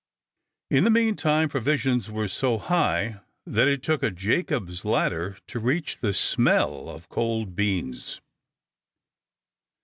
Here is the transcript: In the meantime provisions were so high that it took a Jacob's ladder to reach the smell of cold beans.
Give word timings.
In 0.71 0.83
the 0.83 0.89
meantime 0.89 1.47
provisions 1.47 2.09
were 2.09 2.27
so 2.27 2.57
high 2.57 3.21
that 3.45 3.67
it 3.67 3.83
took 3.83 4.01
a 4.01 4.09
Jacob's 4.09 4.83
ladder 4.83 5.37
to 5.45 5.59
reach 5.59 5.97
the 5.99 6.11
smell 6.11 6.89
of 6.89 7.07
cold 7.07 7.55
beans. 7.55 8.19